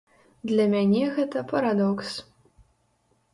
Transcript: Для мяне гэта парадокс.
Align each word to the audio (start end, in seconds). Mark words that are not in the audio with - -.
Для 0.51 0.63
мяне 0.71 1.03
гэта 1.17 1.43
парадокс. 1.51 2.09